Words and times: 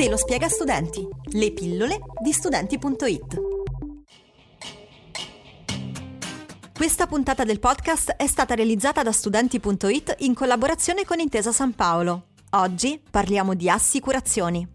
Te 0.00 0.08
lo 0.08 0.16
spiega 0.16 0.48
Studenti, 0.48 1.06
le 1.32 1.52
pillole 1.52 1.98
di 2.22 2.32
studenti.it. 2.32 3.40
Questa 6.74 7.06
puntata 7.06 7.44
del 7.44 7.60
podcast 7.60 8.12
è 8.12 8.26
stata 8.26 8.54
realizzata 8.54 9.02
da 9.02 9.12
studenti.it 9.12 10.14
in 10.20 10.32
collaborazione 10.32 11.04
con 11.04 11.18
Intesa 11.18 11.52
San 11.52 11.74
Paolo. 11.74 12.28
Oggi 12.52 12.98
parliamo 13.10 13.52
di 13.52 13.68
assicurazioni. 13.68 14.66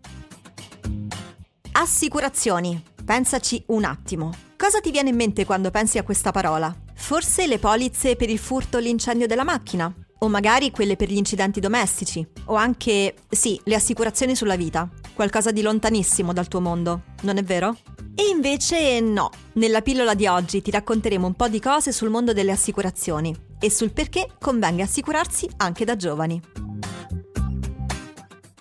Assicurazioni. 1.71 2.83
Pensaci 3.03 3.63
un 3.69 3.83
attimo. 3.83 4.29
Cosa 4.55 4.79
ti 4.79 4.91
viene 4.91 5.09
in 5.09 5.15
mente 5.15 5.43
quando 5.43 5.71
pensi 5.71 5.97
a 5.97 6.03
questa 6.03 6.29
parola? 6.29 6.71
Forse 6.93 7.47
le 7.47 7.57
polizze 7.57 8.15
per 8.15 8.29
il 8.29 8.37
furto 8.37 8.77
o 8.77 8.79
l'incendio 8.79 9.25
della 9.25 9.43
macchina? 9.43 9.91
O 10.19 10.27
magari 10.29 10.69
quelle 10.69 10.95
per 10.95 11.09
gli 11.09 11.17
incidenti 11.17 11.59
domestici? 11.59 12.34
O 12.47 12.55
anche, 12.55 13.15
sì, 13.29 13.59
le 13.63 13.75
assicurazioni 13.75 14.35
sulla 14.35 14.55
vita? 14.55 14.87
Qualcosa 15.13 15.51
di 15.51 15.61
lontanissimo 15.61 16.33
dal 16.33 16.47
tuo 16.47 16.61
mondo, 16.61 17.01
non 17.21 17.37
è 17.37 17.43
vero? 17.43 17.75
E 18.13 18.29
invece 18.29 18.99
no. 18.99 19.29
Nella 19.53 19.81
pillola 19.81 20.13
di 20.13 20.27
oggi 20.27 20.61
ti 20.61 20.71
racconteremo 20.71 21.25
un 21.25 21.33
po' 21.33 21.47
di 21.47 21.59
cose 21.59 21.91
sul 21.91 22.09
mondo 22.09 22.33
delle 22.33 22.51
assicurazioni 22.51 23.35
e 23.59 23.69
sul 23.71 23.91
perché 23.91 24.29
convenga 24.39 24.83
assicurarsi 24.83 25.49
anche 25.57 25.85
da 25.85 25.95
giovani. 25.95 26.39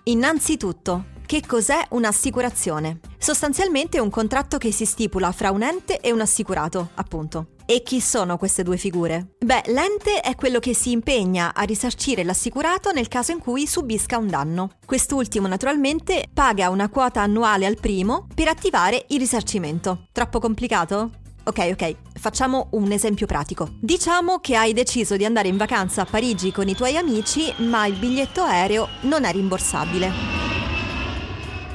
Innanzitutto, 0.04 1.04
che 1.26 1.42
cos'è 1.46 1.86
un'assicurazione? 1.90 3.00
Sostanzialmente 3.24 3.96
è 3.96 4.00
un 4.00 4.10
contratto 4.10 4.58
che 4.58 4.70
si 4.70 4.84
stipula 4.84 5.32
fra 5.32 5.50
un 5.50 5.62
ente 5.62 5.98
e 5.98 6.12
un 6.12 6.20
assicurato, 6.20 6.90
appunto. 6.96 7.52
E 7.64 7.82
chi 7.82 7.98
sono 7.98 8.36
queste 8.36 8.62
due 8.62 8.76
figure? 8.76 9.36
Beh, 9.42 9.62
l'ente 9.68 10.20
è 10.20 10.34
quello 10.34 10.58
che 10.58 10.74
si 10.74 10.90
impegna 10.90 11.54
a 11.54 11.62
risarcire 11.62 12.22
l'assicurato 12.22 12.92
nel 12.92 13.08
caso 13.08 13.32
in 13.32 13.38
cui 13.38 13.66
subisca 13.66 14.18
un 14.18 14.28
danno. 14.28 14.72
Quest'ultimo 14.84 15.46
naturalmente 15.46 16.26
paga 16.34 16.68
una 16.68 16.90
quota 16.90 17.22
annuale 17.22 17.64
al 17.64 17.80
primo 17.80 18.26
per 18.34 18.48
attivare 18.48 19.06
il 19.08 19.18
risarcimento. 19.18 20.08
Troppo 20.12 20.38
complicato? 20.38 21.12
Ok, 21.44 21.70
ok, 21.72 21.96
facciamo 22.20 22.68
un 22.72 22.92
esempio 22.92 23.24
pratico. 23.24 23.70
Diciamo 23.80 24.38
che 24.40 24.54
hai 24.54 24.74
deciso 24.74 25.16
di 25.16 25.24
andare 25.24 25.48
in 25.48 25.56
vacanza 25.56 26.02
a 26.02 26.04
Parigi 26.04 26.52
con 26.52 26.68
i 26.68 26.74
tuoi 26.74 26.98
amici, 26.98 27.50
ma 27.60 27.86
il 27.86 27.96
biglietto 27.96 28.42
aereo 28.42 28.86
non 29.04 29.24
è 29.24 29.32
rimborsabile. 29.32 30.12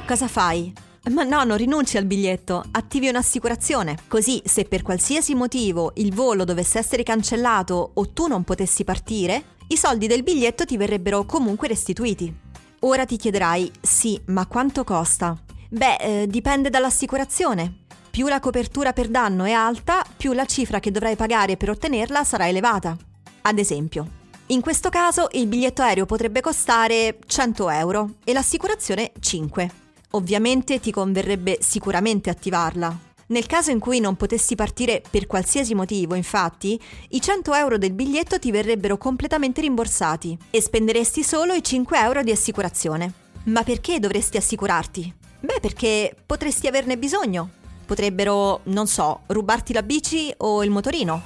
Cosa 0.06 0.28
fai? 0.28 0.79
Ma 1.08 1.22
no, 1.22 1.42
non 1.44 1.56
rinunci 1.56 1.96
al 1.96 2.04
biglietto, 2.04 2.62
attivi 2.72 3.08
un'assicurazione. 3.08 3.96
Così, 4.06 4.42
se 4.44 4.64
per 4.64 4.82
qualsiasi 4.82 5.34
motivo 5.34 5.92
il 5.94 6.12
volo 6.12 6.44
dovesse 6.44 6.78
essere 6.78 7.02
cancellato 7.02 7.92
o 7.94 8.08
tu 8.10 8.26
non 8.26 8.44
potessi 8.44 8.84
partire, 8.84 9.56
i 9.68 9.76
soldi 9.76 10.06
del 10.06 10.22
biglietto 10.22 10.66
ti 10.66 10.76
verrebbero 10.76 11.24
comunque 11.24 11.68
restituiti. 11.68 12.32
Ora 12.80 13.06
ti 13.06 13.16
chiederai, 13.16 13.70
sì, 13.80 14.20
ma 14.26 14.46
quanto 14.46 14.84
costa? 14.84 15.36
Beh, 15.70 15.96
eh, 15.96 16.26
dipende 16.26 16.68
dall'assicurazione. 16.68 17.84
Più 18.10 18.26
la 18.26 18.40
copertura 18.40 18.92
per 18.92 19.08
danno 19.08 19.44
è 19.44 19.52
alta, 19.52 20.04
più 20.16 20.32
la 20.32 20.44
cifra 20.44 20.80
che 20.80 20.90
dovrai 20.90 21.16
pagare 21.16 21.56
per 21.56 21.70
ottenerla 21.70 22.24
sarà 22.24 22.48
elevata. 22.48 22.96
Ad 23.42 23.58
esempio, 23.58 24.18
in 24.46 24.60
questo 24.60 24.90
caso 24.90 25.28
il 25.32 25.46
biglietto 25.46 25.80
aereo 25.80 26.06
potrebbe 26.06 26.40
costare 26.40 27.18
100 27.24 27.70
euro 27.70 28.14
e 28.24 28.32
l'assicurazione 28.32 29.12
5. 29.18 29.79
Ovviamente 30.12 30.80
ti 30.80 30.90
converrebbe 30.90 31.58
sicuramente 31.60 32.30
attivarla. 32.30 33.08
Nel 33.26 33.46
caso 33.46 33.70
in 33.70 33.78
cui 33.78 34.00
non 34.00 34.16
potessi 34.16 34.56
partire 34.56 35.02
per 35.08 35.28
qualsiasi 35.28 35.72
motivo, 35.72 36.16
infatti, 36.16 36.80
i 37.10 37.20
100 37.20 37.54
euro 37.54 37.78
del 37.78 37.92
biglietto 37.92 38.40
ti 38.40 38.50
verrebbero 38.50 38.98
completamente 38.98 39.60
rimborsati 39.60 40.36
e 40.50 40.60
spenderesti 40.60 41.22
solo 41.22 41.52
i 41.52 41.62
5 41.62 41.96
euro 41.96 42.24
di 42.24 42.32
assicurazione. 42.32 43.12
Ma 43.44 43.62
perché 43.62 44.00
dovresti 44.00 44.36
assicurarti? 44.36 45.14
Beh, 45.38 45.60
perché 45.60 46.14
potresti 46.26 46.66
averne 46.66 46.98
bisogno. 46.98 47.50
Potrebbero, 47.86 48.62
non 48.64 48.88
so, 48.88 49.20
rubarti 49.26 49.72
la 49.72 49.82
bici 49.82 50.34
o 50.38 50.64
il 50.64 50.70
motorino. 50.70 51.22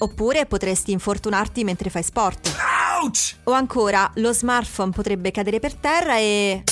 Oppure 0.00 0.44
potresti 0.44 0.92
infortunarti 0.92 1.64
mentre 1.64 1.88
fai 1.88 2.02
sport. 2.02 2.54
Ouch! 3.00 3.36
O 3.44 3.52
ancora, 3.52 4.10
lo 4.16 4.34
smartphone 4.34 4.92
potrebbe 4.92 5.30
cadere 5.30 5.60
per 5.60 5.74
terra 5.74 6.18
e... 6.18 6.62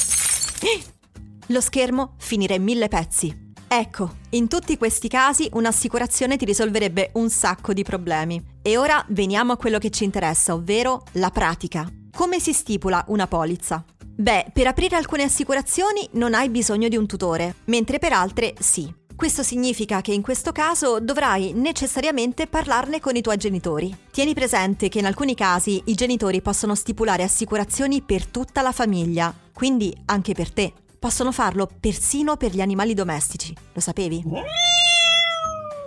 Lo 1.48 1.60
schermo 1.60 2.14
finirà 2.18 2.54
in 2.54 2.62
mille 2.62 2.88
pezzi. 2.88 3.44
Ecco, 3.68 4.16
in 4.30 4.48
tutti 4.48 4.76
questi 4.76 5.08
casi 5.08 5.48
un'assicurazione 5.52 6.36
ti 6.36 6.44
risolverebbe 6.44 7.10
un 7.14 7.28
sacco 7.30 7.72
di 7.72 7.82
problemi. 7.82 8.42
E 8.62 8.76
ora 8.76 9.04
veniamo 9.08 9.52
a 9.52 9.56
quello 9.56 9.78
che 9.78 9.90
ci 9.90 10.04
interessa, 10.04 10.54
ovvero 10.54 11.04
la 11.12 11.30
pratica. 11.30 11.88
Come 12.12 12.40
si 12.40 12.52
stipula 12.52 13.04
una 13.08 13.26
polizza? 13.26 13.84
Beh, 14.18 14.46
per 14.52 14.66
aprire 14.66 14.96
alcune 14.96 15.24
assicurazioni 15.24 16.08
non 16.12 16.32
hai 16.32 16.48
bisogno 16.48 16.88
di 16.88 16.96
un 16.96 17.06
tutore, 17.06 17.56
mentre 17.64 17.98
per 17.98 18.12
altre 18.12 18.54
sì. 18.58 18.90
Questo 19.16 19.42
significa 19.42 20.02
che 20.02 20.12
in 20.12 20.20
questo 20.20 20.52
caso 20.52 21.00
dovrai 21.00 21.54
necessariamente 21.54 22.46
parlarne 22.46 23.00
con 23.00 23.16
i 23.16 23.22
tuoi 23.22 23.38
genitori. 23.38 23.96
Tieni 24.10 24.34
presente 24.34 24.90
che 24.90 24.98
in 24.98 25.06
alcuni 25.06 25.34
casi 25.34 25.80
i 25.86 25.94
genitori 25.94 26.42
possono 26.42 26.74
stipulare 26.74 27.22
assicurazioni 27.22 28.02
per 28.02 28.26
tutta 28.26 28.60
la 28.60 28.72
famiglia, 28.72 29.34
quindi 29.54 29.96
anche 30.04 30.34
per 30.34 30.52
te. 30.52 30.70
Possono 30.98 31.32
farlo 31.32 31.66
persino 31.80 32.36
per 32.36 32.52
gli 32.52 32.60
animali 32.60 32.92
domestici, 32.92 33.56
lo 33.72 33.80
sapevi? 33.80 34.22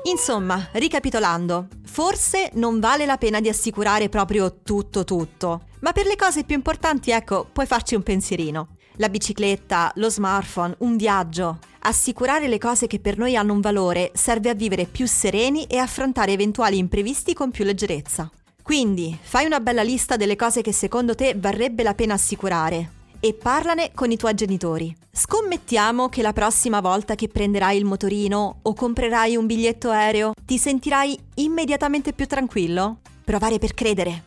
Insomma, 0.10 0.70
ricapitolando, 0.72 1.68
forse 1.86 2.50
non 2.54 2.80
vale 2.80 3.06
la 3.06 3.18
pena 3.18 3.40
di 3.40 3.48
assicurare 3.48 4.10
proprio 4.10 4.62
tutto 4.64 5.04
tutto, 5.04 5.66
ma 5.82 5.92
per 5.92 6.08
le 6.08 6.16
cose 6.16 6.46
più 6.46 6.56
importanti, 6.56 7.12
ecco, 7.12 7.48
puoi 7.54 7.68
farci 7.68 7.94
un 7.94 8.02
pensierino. 8.02 8.78
La 8.96 9.08
bicicletta, 9.08 9.92
lo 9.96 10.10
smartphone, 10.10 10.76
un 10.80 10.98
viaggio. 10.98 11.60
Assicurare 11.90 12.48
le 12.48 12.60
cose 12.60 12.86
che 12.86 13.00
per 13.00 13.18
noi 13.18 13.36
hanno 13.36 13.52
un 13.52 13.62
valore 13.62 14.12
serve 14.14 14.52
a 14.52 14.54
vivere 14.54 14.86
più 14.86 15.08
sereni 15.08 15.64
e 15.64 15.78
affrontare 15.78 16.32
eventuali 16.32 16.78
imprevisti 16.78 17.34
con 17.34 17.50
più 17.50 17.66
leggerezza. 17.66 18.30
Quindi, 18.62 19.18
fai 19.20 19.48
una 19.48 19.60
bella 19.60 19.82
lista 19.82 20.16
delle 20.16 20.36
cose 20.36 20.62
che 20.62 20.72
secondo 20.72 21.16
te 21.16 21.34
varrebbe 21.36 21.82
la 21.82 21.96
pena 21.96 22.14
assicurare 22.14 22.92
e 23.20 23.34
parlane 23.34 23.90
con 23.96 24.12
i 24.12 24.18
tuoi 24.18 24.36
genitori. 24.36 24.96
Scommettiamo 25.12 26.10
che 26.10 26.22
la 26.22 26.32
prossima 26.32 26.80
volta 26.80 27.16
che 27.16 27.28
prenderai 27.28 27.76
il 27.76 27.86
motorino 27.86 28.60
o 28.62 28.74
comprerai 28.76 29.36
un 29.36 29.48
biglietto 29.48 29.90
aereo 29.90 30.34
ti 30.46 30.60
sentirai 30.60 31.18
immediatamente 31.38 32.14
più 32.14 32.28
tranquillo? 32.28 33.00
Provare 33.24 33.58
per 33.58 33.74
credere. 33.74 34.24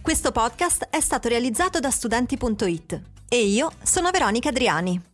Questo 0.00 0.32
podcast 0.32 0.86
è 0.88 1.00
stato 1.00 1.28
realizzato 1.28 1.78
da 1.78 1.90
studenti.it 1.90 3.12
e 3.28 3.44
io 3.44 3.70
sono 3.82 4.10
Veronica 4.10 4.50
Adriani. 4.50 5.13